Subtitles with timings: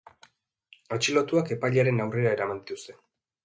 [0.97, 3.01] Atxilotuak epailearen aurrera eraman dituzte.